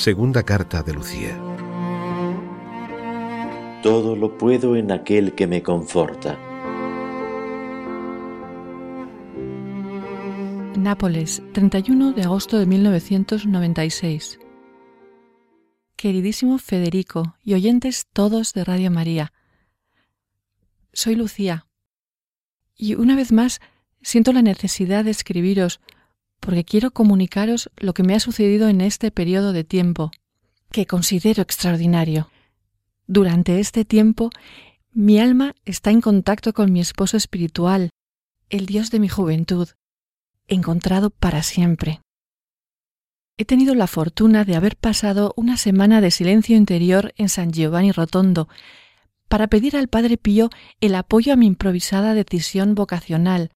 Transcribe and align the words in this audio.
Segunda 0.00 0.44
carta 0.44 0.82
de 0.82 0.94
Lucía. 0.94 1.38
Todo 3.82 4.16
lo 4.16 4.38
puedo 4.38 4.74
en 4.74 4.92
aquel 4.92 5.34
que 5.34 5.46
me 5.46 5.62
conforta. 5.62 6.38
Nápoles, 10.74 11.42
31 11.52 12.14
de 12.14 12.22
agosto 12.22 12.58
de 12.58 12.64
1996. 12.64 14.38
Queridísimo 15.96 16.56
Federico 16.56 17.36
y 17.44 17.52
oyentes 17.52 18.06
todos 18.10 18.54
de 18.54 18.64
Radio 18.64 18.90
María. 18.90 19.34
Soy 20.94 21.14
Lucía 21.14 21.66
y 22.74 22.94
una 22.94 23.16
vez 23.16 23.32
más 23.32 23.60
siento 24.00 24.32
la 24.32 24.40
necesidad 24.40 25.04
de 25.04 25.10
escribiros 25.10 25.78
porque 26.40 26.64
quiero 26.64 26.90
comunicaros 26.90 27.70
lo 27.76 27.94
que 27.94 28.02
me 28.02 28.14
ha 28.14 28.20
sucedido 28.20 28.68
en 28.68 28.80
este 28.80 29.10
periodo 29.10 29.52
de 29.52 29.64
tiempo, 29.64 30.10
que 30.72 30.86
considero 30.86 31.42
extraordinario. 31.42 32.30
Durante 33.06 33.60
este 33.60 33.84
tiempo, 33.84 34.30
mi 34.92 35.20
alma 35.20 35.54
está 35.64 35.90
en 35.90 36.00
contacto 36.00 36.52
con 36.52 36.72
mi 36.72 36.80
esposo 36.80 37.16
espiritual, 37.16 37.90
el 38.48 38.66
Dios 38.66 38.90
de 38.90 38.98
mi 38.98 39.08
juventud, 39.08 39.68
encontrado 40.48 41.10
para 41.10 41.42
siempre. 41.42 42.00
He 43.36 43.44
tenido 43.44 43.74
la 43.74 43.86
fortuna 43.86 44.44
de 44.44 44.56
haber 44.56 44.76
pasado 44.76 45.32
una 45.36 45.56
semana 45.56 46.00
de 46.00 46.10
silencio 46.10 46.56
interior 46.56 47.14
en 47.16 47.28
San 47.28 47.52
Giovanni 47.52 47.92
Rotondo 47.92 48.48
para 49.28 49.46
pedir 49.46 49.76
al 49.76 49.88
Padre 49.88 50.16
Pío 50.16 50.50
el 50.80 50.94
apoyo 50.94 51.32
a 51.32 51.36
mi 51.36 51.46
improvisada 51.46 52.14
decisión 52.14 52.74
vocacional, 52.74 53.52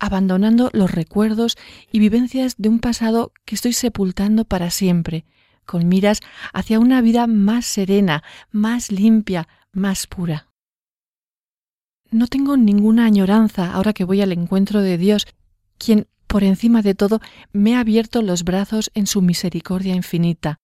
abandonando 0.00 0.70
los 0.72 0.90
recuerdos 0.90 1.56
y 1.92 2.00
vivencias 2.00 2.56
de 2.58 2.68
un 2.68 2.80
pasado 2.80 3.32
que 3.44 3.54
estoy 3.54 3.72
sepultando 3.72 4.44
para 4.44 4.70
siempre, 4.70 5.24
con 5.64 5.86
miras 5.88 6.20
hacia 6.52 6.80
una 6.80 7.00
vida 7.00 7.26
más 7.28 7.66
serena, 7.66 8.24
más 8.50 8.90
limpia, 8.90 9.46
más 9.72 10.06
pura. 10.06 10.48
No 12.10 12.26
tengo 12.26 12.56
ninguna 12.56 13.04
añoranza 13.04 13.72
ahora 13.72 13.92
que 13.92 14.04
voy 14.04 14.20
al 14.20 14.32
encuentro 14.32 14.80
de 14.80 14.98
Dios, 14.98 15.28
quien, 15.78 16.08
por 16.26 16.42
encima 16.42 16.82
de 16.82 16.94
todo, 16.96 17.20
me 17.52 17.76
ha 17.76 17.80
abierto 17.80 18.22
los 18.22 18.42
brazos 18.42 18.90
en 18.94 19.06
su 19.06 19.22
misericordia 19.22 19.94
infinita. 19.94 20.58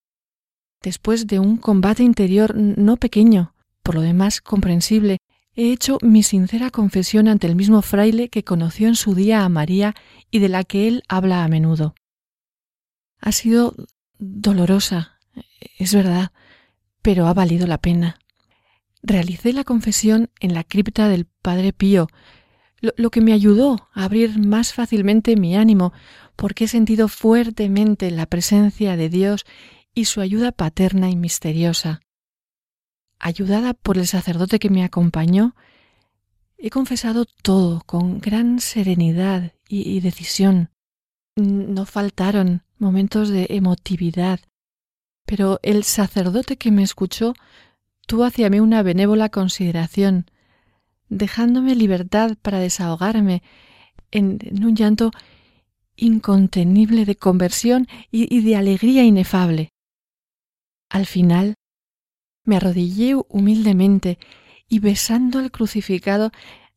Después 0.82 1.26
de 1.26 1.38
un 1.38 1.56
combate 1.56 2.02
interior 2.02 2.54
no 2.56 2.96
pequeño, 2.96 3.54
por 3.82 3.94
lo 3.94 4.00
demás 4.00 4.40
comprensible, 4.40 5.18
he 5.56 5.72
hecho 5.72 5.98
mi 6.02 6.22
sincera 6.22 6.70
confesión 6.70 7.28
ante 7.28 7.46
el 7.46 7.56
mismo 7.56 7.80
fraile 7.80 8.28
que 8.28 8.44
conoció 8.44 8.88
en 8.88 8.94
su 8.94 9.14
día 9.14 9.42
a 9.42 9.48
María 9.48 9.94
y 10.30 10.38
de 10.38 10.50
la 10.50 10.64
que 10.64 10.86
él 10.86 11.02
habla 11.08 11.42
a 11.42 11.48
menudo. 11.48 11.94
Ha 13.20 13.32
sido 13.32 13.74
dolorosa, 14.18 15.18
es 15.78 15.94
verdad, 15.94 16.30
pero 17.00 17.26
ha 17.26 17.34
valido 17.34 17.66
la 17.66 17.78
pena. 17.78 18.18
Realicé 19.02 19.52
la 19.54 19.64
confesión 19.64 20.30
en 20.40 20.52
la 20.52 20.62
cripta 20.62 21.08
del 21.08 21.26
Padre 21.42 21.72
Pío, 21.72 22.08
lo, 22.80 22.92
lo, 22.96 23.10
que 23.10 23.22
me 23.22 23.32
ayudó 23.32 23.88
a 23.94 24.04
abrir 24.04 24.38
más 24.38 24.74
fácilmente 24.74 25.36
mi 25.36 25.56
ánimo, 25.56 25.94
porque 26.36 26.64
he 26.64 26.68
sentido 26.68 27.08
fuertemente 27.08 28.10
la 28.10 28.26
presencia 28.26 28.96
de 28.96 29.08
Dios 29.08 29.46
y 29.94 30.04
su 30.04 30.20
ayuda 30.20 30.52
paterna 30.52 31.08
y 31.08 31.16
misteriosa 31.16 32.02
ayudada 33.18 33.74
por 33.74 33.98
el 33.98 34.06
sacerdote 34.06 34.58
que 34.58 34.70
me 34.70 34.84
acompañó, 34.84 35.54
he 36.58 36.70
confesado 36.70 37.24
todo 37.24 37.82
con 37.86 38.20
gran 38.20 38.60
serenidad 38.60 39.52
y, 39.68 40.00
decisión. 40.00 40.70
No 41.34 41.84
faltaron 41.84 42.62
momentos 42.78 43.28
de 43.28 43.46
emotividad, 43.50 44.40
pero 45.26 45.60
el 45.62 45.84
sacerdote 45.84 46.56
que 46.56 46.70
me 46.70 46.82
escuchó 46.82 47.34
tuvo 48.06 48.24
hacia 48.24 48.48
mí 48.48 48.60
una 48.60 48.82
benévola 48.82 49.28
consideración, 49.28 50.30
dejándome 51.08 51.74
libertad 51.74 52.36
para 52.40 52.58
desahogarme 52.58 53.42
en, 54.10 54.38
un 54.64 54.76
llanto 54.76 55.10
incontenible 55.96 57.04
de 57.04 57.16
conversión 57.16 57.88
y 58.10 58.40
de 58.42 58.56
alegría 58.56 59.02
inefable. 59.02 59.70
Al 60.88 61.06
final 61.06 61.54
me 62.46 62.56
arrodillé 62.56 63.14
humildemente 63.28 64.18
y 64.68 64.78
besando 64.78 65.38
al 65.38 65.50
crucificado 65.50 66.32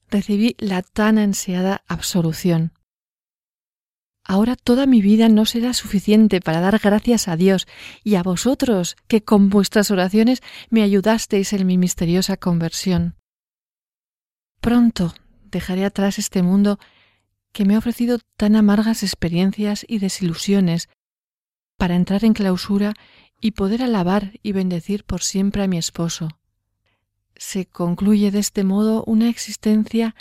recibí 0.10 0.56
la 0.60 0.82
tan 0.82 1.18
ansiada 1.18 1.84
absolución. 1.88 2.74
Ahora 4.26 4.56
toda 4.56 4.86
mi 4.86 5.02
vida 5.02 5.28
no 5.30 5.46
será 5.46 5.74
suficiente 5.74 6.40
para 6.40 6.60
dar 6.60 6.78
gracias 6.78 7.28
a 7.28 7.36
Dios 7.36 7.68
y 8.04 8.16
a 8.16 8.22
vosotros 8.22 8.96
que 9.08 9.24
con 9.24 9.50
vuestras 9.50 9.90
oraciones 9.90 10.42
me 10.70 10.84
ayudasteis 10.84 11.54
en 11.54 11.66
mi 11.66 11.78
misteriosa 11.78 12.38
conversión. 12.38 13.16
Pronto 14.62 15.16
dejaré 15.50 15.86
atrás 15.86 16.20
este 16.20 16.44
mundo 16.44 16.78
que 17.52 17.66
me 17.66 17.76
ha 17.76 17.80
ofrecido 17.80 18.20
tan 18.38 18.56
amargas 18.56 19.02
experiencias 19.02 19.86
y 19.88 19.98
desilusiones 19.98 20.90
para 21.78 21.96
entrar 21.96 22.24
en 22.24 22.34
clausura 22.34 22.94
y 23.40 23.52
poder 23.52 23.84
alabar 23.84 24.34
y 24.44 24.52
bendecir 24.52 25.04
por 25.04 25.22
siempre 25.22 25.64
a 25.64 25.68
mi 25.68 25.78
esposo. 25.78 26.30
Se 27.36 27.66
concluye 27.66 28.32
de 28.32 28.40
este 28.40 28.64
modo 28.64 29.04
una 29.06 29.30
existencia 29.30 30.16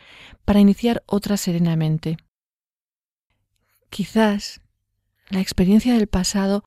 para 0.44 0.60
iniciar 0.60 1.02
otra 1.06 1.36
serenamente. 1.36 2.16
Quizás 3.90 4.60
la 5.28 5.40
experiencia 5.40 5.94
del 5.94 6.06
pasado 6.06 6.64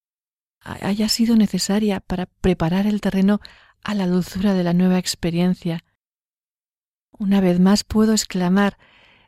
haya 0.60 1.10
sido 1.10 1.36
necesaria 1.36 2.00
para 2.02 2.26
preparar 2.26 2.86
el 2.86 3.02
terreno 3.02 3.40
a 3.84 3.96
la 3.96 4.08
dulzura 4.08 4.54
de 4.54 4.64
la 4.64 4.74
nueva 4.74 4.98
experiencia. 4.98 5.84
Una 7.12 7.42
vez 7.42 7.60
más 7.60 7.84
puedo 7.84 8.12
exclamar 8.12 8.78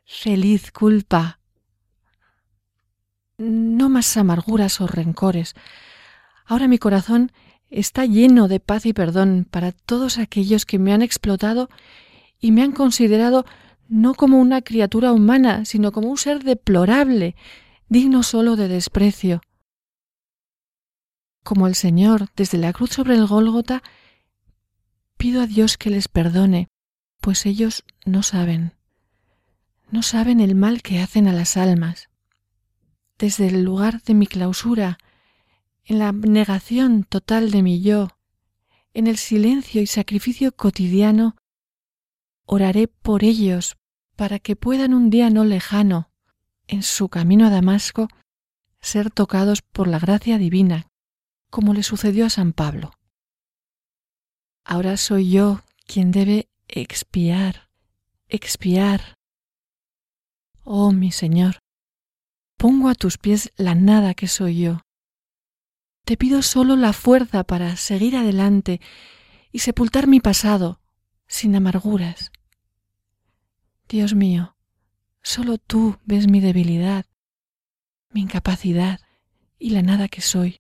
feliz 0.06 0.72
culpa. 0.72 1.40
No 3.38 3.90
más 3.90 4.16
amarguras 4.18 4.80
o 4.82 4.88
rencores, 4.88 5.56
Ahora 6.46 6.68
mi 6.68 6.78
corazón 6.78 7.32
está 7.70 8.06
lleno 8.06 8.48
de 8.48 8.60
paz 8.60 8.86
y 8.86 8.94
perdón 8.94 9.48
para 9.50 9.72
todos 9.72 10.18
aquellos 10.18 10.66
que 10.66 10.80
me 10.80 10.94
han 10.94 11.02
explotado 11.02 11.70
y 12.40 12.52
me 12.52 12.62
han 12.62 12.72
considerado 12.72 13.46
no 13.88 14.14
como 14.14 14.40
una 14.40 14.62
criatura 14.62 15.12
humana, 15.12 15.66
sino 15.66 15.92
como 15.92 16.10
un 16.10 16.18
ser 16.18 16.44
deplorable, 16.44 17.36
digno 17.90 18.24
solo 18.24 18.56
de 18.56 18.68
desprecio. 18.68 19.42
Como 21.44 21.68
el 21.68 21.76
Señor 21.76 22.30
desde 22.36 22.58
la 22.58 22.74
cruz 22.74 22.92
sobre 22.92 23.16
el 23.16 23.28
Gólgota, 23.28 23.84
pido 25.18 25.42
a 25.42 25.48
Dios 25.48 25.78
que 25.78 25.90
les 25.90 26.08
perdone, 26.08 26.68
pues 27.22 27.46
ellos 27.46 27.84
no 28.06 28.24
saben, 28.24 28.74
no 29.90 30.02
saben 30.02 30.40
el 30.40 30.56
mal 30.56 30.82
que 30.82 31.02
hacen 31.02 31.28
a 31.28 31.34
las 31.34 31.56
almas. 31.56 32.10
Desde 33.18 33.48
el 33.48 33.64
lugar 33.64 34.02
de 34.02 34.16
mi 34.16 34.28
clausura, 34.28 34.98
en 35.86 36.00
la 36.00 36.12
negación 36.12 37.04
total 37.04 37.52
de 37.52 37.62
mi 37.62 37.82
yo, 37.82 38.08
en 38.94 39.08
el 39.08 39.18
silencio 39.18 39.82
y 39.82 39.88
sacrificio 39.88 40.56
cotidiano, 40.56 41.36
oraré 42.46 42.88
por 42.88 43.24
ellos 43.24 43.78
para 44.16 44.40
que 44.40 44.56
puedan 44.56 44.94
un 44.94 45.10
día 45.10 45.30
no 45.30 45.44
lejano, 45.44 46.10
en 46.68 46.84
su 46.84 47.10
camino 47.10 47.48
a 47.48 47.50
Damasco, 47.50 48.08
ser 48.80 49.12
tocados 49.12 49.62
por 49.62 49.88
la 49.88 50.00
gracia 50.00 50.38
divina, 50.38 50.88
como 51.50 51.74
le 51.74 51.84
sucedió 51.84 52.26
a 52.26 52.30
San 52.30 52.54
Pablo. 52.54 52.92
Ahora 54.64 54.98
soy 54.98 55.30
yo 55.30 55.62
quien 55.86 56.12
debe 56.12 56.48
expiar, 56.68 57.70
expiar. 58.28 59.16
Oh 60.64 60.92
mi 60.92 61.12
Señor, 61.12 61.60
pongo 62.58 62.90
a 62.90 62.96
tus 62.96 63.18
pies 63.18 63.52
la 63.58 63.76
nada 63.76 64.14
que 64.14 64.28
soy 64.28 64.60
yo, 64.60 64.82
te 66.06 66.18
pido 66.18 66.42
solo 66.42 66.76
la 66.76 66.94
fuerza 66.94 67.44
para 67.44 67.76
seguir 67.78 68.16
adelante 68.16 68.82
y 69.52 69.60
sepultar 69.60 70.08
mi 70.08 70.20
pasado 70.20 70.82
sin 71.28 71.56
amarguras. 71.56 72.32
Dios 73.88 74.14
mío, 74.14 74.56
solo 75.22 75.58
tú 75.58 75.98
ves 76.06 76.28
mi 76.28 76.42
debilidad, 76.42 77.06
mi 78.10 78.22
incapacidad 78.22 79.00
y 79.58 79.70
la 79.70 79.82
nada 79.82 80.08
que 80.08 80.22
soy. 80.22 80.60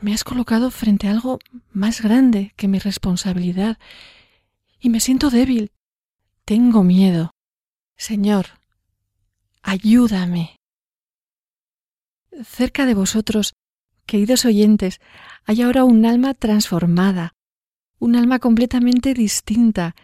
Me 0.00 0.12
has 0.12 0.24
colocado 0.24 0.70
frente 0.70 1.08
a 1.08 1.10
algo 1.10 1.38
más 1.72 2.02
grande 2.02 2.52
que 2.56 2.68
mi 2.68 2.78
responsabilidad 2.78 3.78
y 4.78 4.90
me 4.90 5.00
siento 5.00 5.30
débil. 5.30 5.72
Tengo 6.44 6.84
miedo. 6.84 7.32
Señor, 7.96 8.46
ayúdame. 9.62 10.60
Cerca 12.44 12.84
de 12.84 12.94
vosotros 12.94 13.54
Queridos 14.06 14.44
oyentes, 14.44 15.00
hay 15.46 15.62
ahora 15.62 15.82
un 15.82 16.06
alma 16.06 16.32
transformada, 16.34 17.34
un 17.98 18.14
alma 18.14 18.38
completamente 18.38 19.14
distinta, 19.14 19.96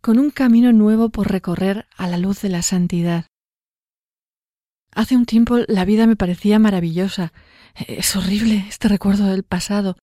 con 0.00 0.18
un 0.18 0.30
camino 0.30 0.72
nuevo 0.72 1.10
por 1.10 1.30
recorrer 1.30 1.86
a 1.98 2.08
la 2.08 2.16
luz 2.16 2.40
de 2.40 2.48
la 2.48 2.62
santidad. 2.62 3.26
Hace 4.92 5.14
un 5.14 5.26
tiempo 5.26 5.58
la 5.68 5.84
vida 5.84 6.06
me 6.06 6.16
parecía 6.16 6.58
maravillosa, 6.58 7.34
Es 7.86 8.16
horrible 8.16 8.64
este 8.66 8.88
recuerdo 8.88 9.26
del 9.26 9.42
pasado, 9.42 9.98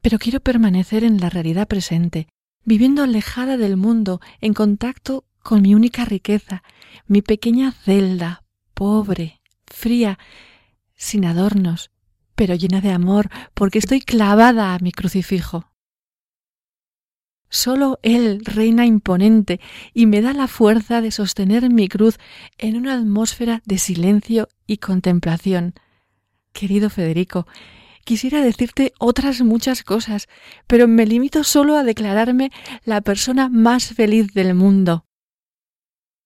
pero 0.00 0.18
quiero 0.18 0.40
permanecer 0.40 1.04
en 1.04 1.20
la 1.20 1.28
realidad 1.28 1.68
presente, 1.68 2.28
viviendo 2.64 3.02
alejada 3.02 3.58
del 3.58 3.76
mundo, 3.76 4.22
en 4.40 4.54
contacto 4.54 5.26
con 5.42 5.60
mi 5.60 5.74
única 5.74 6.06
riqueza, 6.06 6.62
mi 7.06 7.20
pequeña 7.20 7.72
celda, 7.72 8.42
pobre, 8.72 9.42
fría, 9.66 10.18
sin 10.94 11.26
adornos, 11.26 11.90
pero 12.36 12.54
llena 12.54 12.80
de 12.80 12.92
amor, 12.92 13.28
porque 13.54 13.78
estoy 13.78 14.00
clavada 14.00 14.74
a 14.74 14.78
mi 14.78 14.92
crucifijo. 14.92 15.72
Solo 17.48 17.98
Él 18.02 18.42
reina 18.44 18.86
imponente 18.86 19.60
y 19.94 20.06
me 20.06 20.20
da 20.20 20.32
la 20.32 20.46
fuerza 20.46 21.00
de 21.00 21.10
sostener 21.10 21.70
mi 21.70 21.88
cruz 21.88 22.18
en 22.58 22.76
una 22.76 22.94
atmósfera 22.94 23.62
de 23.64 23.78
silencio 23.78 24.48
y 24.66 24.78
contemplación. 24.78 25.74
Querido 26.52 26.90
Federico, 26.90 27.46
quisiera 28.04 28.42
decirte 28.42 28.92
otras 28.98 29.42
muchas 29.42 29.84
cosas, 29.84 30.28
pero 30.66 30.88
me 30.88 31.06
limito 31.06 31.44
solo 31.44 31.76
a 31.76 31.84
declararme 31.84 32.50
la 32.84 33.00
persona 33.00 33.48
más 33.48 33.94
feliz 33.94 34.32
del 34.34 34.54
mundo. 34.54 35.06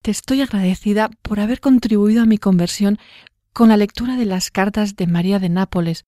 Te 0.03 0.11
estoy 0.11 0.41
agradecida 0.41 1.11
por 1.21 1.41
haber 1.41 1.61
contribuido 1.61 2.23
a 2.23 2.27
mi 2.27 2.39
conversión 2.39 2.99
con 3.53 3.69
la 3.69 3.77
lectura 3.77 4.17
de 4.17 4.27
las 4.27 4.51
cartas 4.51 4.97
de 4.97 5.07
María 5.07 5.39
de 5.39 5.49
Nápoles, 5.49 6.05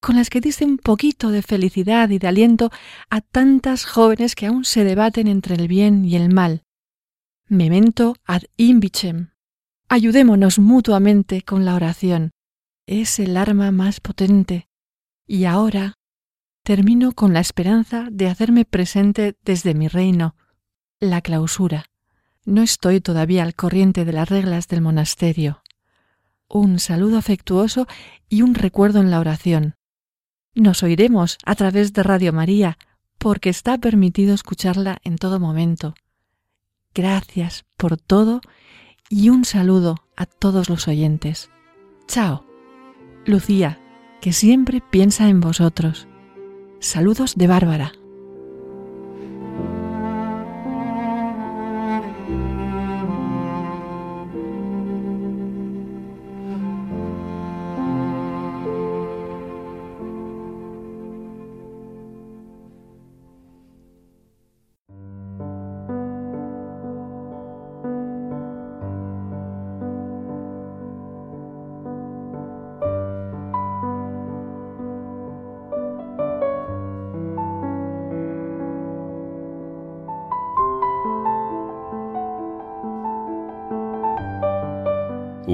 con 0.00 0.16
las 0.16 0.30
que 0.30 0.40
diste 0.40 0.64
un 0.64 0.78
poquito 0.78 1.30
de 1.30 1.42
felicidad 1.42 2.08
y 2.10 2.18
de 2.18 2.28
aliento 2.28 2.70
a 3.10 3.20
tantas 3.20 3.84
jóvenes 3.84 4.34
que 4.34 4.46
aún 4.46 4.64
se 4.64 4.84
debaten 4.84 5.26
entre 5.26 5.56
el 5.56 5.68
bien 5.68 6.04
y 6.04 6.16
el 6.16 6.32
mal. 6.32 6.62
Memento 7.48 8.16
ad 8.24 8.42
imbicem. 8.56 9.30
Ayudémonos 9.88 10.58
mutuamente 10.58 11.42
con 11.42 11.64
la 11.64 11.74
oración. 11.74 12.32
Es 12.86 13.18
el 13.18 13.36
arma 13.36 13.70
más 13.70 14.00
potente. 14.00 14.68
Y 15.26 15.44
ahora 15.44 15.94
termino 16.62 17.12
con 17.12 17.32
la 17.32 17.40
esperanza 17.40 18.08
de 18.10 18.28
hacerme 18.28 18.64
presente 18.64 19.36
desde 19.44 19.74
mi 19.74 19.86
reino, 19.88 20.34
la 20.98 21.20
clausura. 21.20 21.86
No 22.44 22.62
estoy 22.62 23.00
todavía 23.00 23.44
al 23.44 23.54
corriente 23.54 24.04
de 24.04 24.12
las 24.12 24.28
reglas 24.28 24.66
del 24.68 24.80
monasterio. 24.80 25.62
Un 26.48 26.78
saludo 26.78 27.18
afectuoso 27.18 27.86
y 28.28 28.42
un 28.42 28.54
recuerdo 28.54 29.00
en 29.00 29.10
la 29.10 29.20
oración. 29.20 29.74
Nos 30.54 30.82
oiremos 30.82 31.38
a 31.44 31.54
través 31.54 31.92
de 31.92 32.02
Radio 32.02 32.32
María, 32.32 32.78
porque 33.18 33.50
está 33.50 33.78
permitido 33.78 34.34
escucharla 34.34 34.98
en 35.04 35.16
todo 35.16 35.40
momento. 35.40 35.94
Gracias 36.94 37.64
por 37.76 37.96
todo 37.96 38.40
y 39.08 39.28
un 39.28 39.44
saludo 39.44 39.96
a 40.16 40.26
todos 40.26 40.68
los 40.70 40.88
oyentes. 40.88 41.50
Chao. 42.06 42.46
Lucía, 43.26 43.80
que 44.20 44.32
siempre 44.32 44.80
piensa 44.80 45.28
en 45.28 45.40
vosotros. 45.40 46.06
Saludos 46.78 47.34
de 47.36 47.46
Bárbara. 47.48 47.92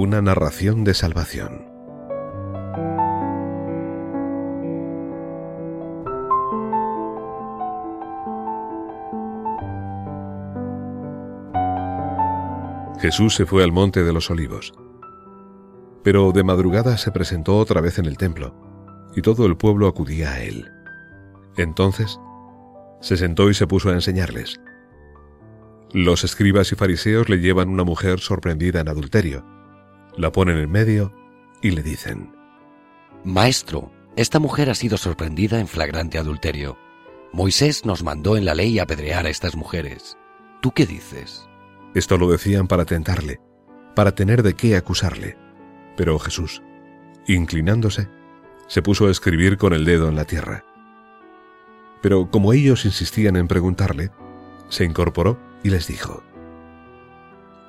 Una 0.05 0.21
narración 0.21 0.83
de 0.83 0.95
salvación. 0.95 1.65
Jesús 12.99 13.37
se 13.37 13.47
fue 13.47 13.63
al 13.63 13.71
monte 13.71 14.03
de 14.03 14.13
los 14.13 14.29
olivos. 14.29 14.73
Pero 16.03 16.33
de 16.33 16.43
madrugada 16.43 16.99
se 16.99 17.13
presentó 17.13 17.59
otra 17.59 17.81
vez 17.81 18.01
en 18.01 18.07
el 18.07 18.17
templo, 18.17 18.57
y 19.15 19.23
todo 19.23 19.47
el 19.47 19.57
pueblo 19.57 19.87
acudía 19.87 20.33
a 20.33 20.43
él. 20.43 20.69
Entonces 21.57 22.19
se 23.01 23.17
sentó 23.17 23.51
y 23.51 23.55
se 23.55 23.69
puso 23.69 23.91
a 23.91 23.93
enseñarles. 23.93 24.61
Los 25.93 26.25
escribas 26.25 26.73
y 26.73 26.75
fariseos 26.75 27.29
le 27.29 27.37
llevan 27.37 27.69
una 27.69 27.85
mujer 27.85 28.19
sorprendida 28.19 28.81
en 28.81 28.89
adulterio 28.89 29.52
la 30.17 30.33
ponen 30.33 30.59
en 30.59 30.71
medio 30.71 31.13
y 31.63 31.71
le 31.71 31.83
dicen, 31.83 32.35
Maestro, 33.25 33.93
esta 34.17 34.39
mujer 34.39 34.69
ha 34.69 34.75
sido 34.75 34.99
sorprendida 34.99 35.61
en 35.61 35.69
flagrante 35.69 36.19
adulterio. 36.19 36.77
Moisés 37.33 37.87
nos 37.87 38.03
mandó 38.03 38.37
en 38.37 38.45
la 38.45 38.55
ley 38.55 38.79
apedrear 38.79 39.25
a 39.27 39.31
estas 39.31 39.57
mujeres. 39.57 40.19
¿Tú 40.61 40.73
qué 40.73 40.87
dices? 40.87 41.49
Esto 41.95 42.19
lo 42.19 42.31
decían 42.31 42.69
para 42.69 42.85
tentarle, 42.85 43.41
para 43.95 44.15
tener 44.15 44.43
de 44.43 44.55
qué 44.55 44.77
acusarle. 44.77 45.37
Pero 45.97 46.19
Jesús, 46.19 46.63
inclinándose, 47.27 48.09
se 48.67 48.83
puso 48.83 49.07
a 49.07 49.11
escribir 49.11 49.57
con 49.57 49.73
el 49.73 49.85
dedo 49.85 50.09
en 50.09 50.17
la 50.17 50.25
tierra. 50.25 50.65
Pero 52.03 52.31
como 52.31 52.53
ellos 52.53 52.85
insistían 52.85 53.37
en 53.37 53.49
preguntarle, 53.49 54.11
se 54.69 54.85
incorporó 54.85 55.39
y 55.63 55.71
les 55.71 55.87
dijo, 55.87 56.23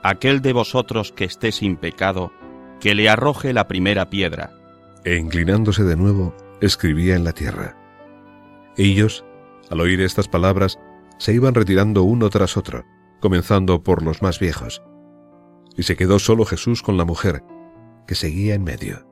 aquel 0.03 0.41
de 0.41 0.53
vosotros 0.53 1.11
que 1.11 1.23
esté 1.23 1.51
sin 1.51 1.77
pecado, 1.77 2.31
que 2.79 2.93
le 2.93 3.09
arroje 3.09 3.53
la 3.53 3.67
primera 3.67 4.09
piedra. 4.09 4.51
E 5.05 5.15
inclinándose 5.15 5.83
de 5.83 5.95
nuevo, 5.95 6.35
escribía 6.61 7.15
en 7.15 7.23
la 7.23 7.31
tierra. 7.31 7.77
Ellos, 8.77 9.25
al 9.69 9.79
oír 9.79 10.01
estas 10.01 10.27
palabras, 10.27 10.77
se 11.17 11.33
iban 11.33 11.55
retirando 11.55 12.03
uno 12.03 12.29
tras 12.29 12.57
otro, 12.57 12.83
comenzando 13.21 13.81
por 13.81 14.03
los 14.03 14.21
más 14.21 14.39
viejos. 14.39 14.83
Y 15.77 15.83
se 15.83 15.95
quedó 15.95 16.19
solo 16.19 16.45
Jesús 16.45 16.81
con 16.81 16.97
la 16.97 17.05
mujer, 17.05 17.43
que 18.05 18.15
seguía 18.15 18.55
en 18.55 18.63
medio. 18.63 19.07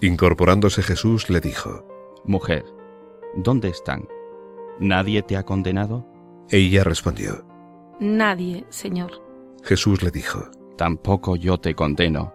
Incorporándose 0.00 0.82
Jesús 0.82 1.28
le 1.30 1.40
dijo, 1.40 1.86
Mujer, 2.24 2.64
¿dónde 3.34 3.68
están? 3.68 4.08
¿Nadie 4.80 5.22
te 5.22 5.36
ha 5.36 5.44
condenado? 5.44 6.06
Ella 6.50 6.84
respondió, 6.84 7.46
Nadie, 8.00 8.66
Señor. 8.68 9.25
Jesús 9.66 10.00
le 10.04 10.12
dijo, 10.12 10.48
Tampoco 10.76 11.34
yo 11.34 11.58
te 11.58 11.74
condeno. 11.74 12.32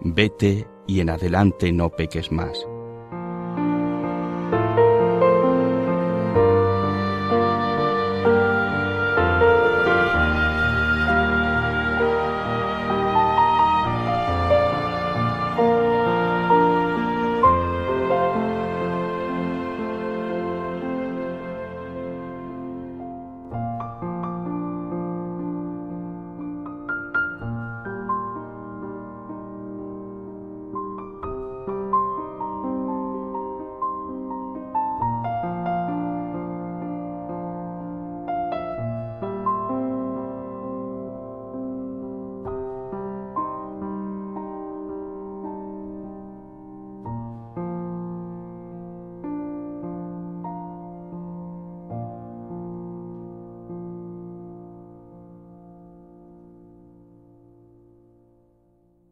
Vete 0.00 0.66
y 0.88 0.98
en 0.98 1.10
adelante 1.10 1.70
no 1.70 1.90
peques 1.90 2.32
más. 2.32 2.66